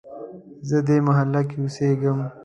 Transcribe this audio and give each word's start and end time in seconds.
زه 0.69 0.77
دې 0.87 0.97
محلې 1.07 1.41
کې 1.49 1.55
اوسیږم 1.61 2.19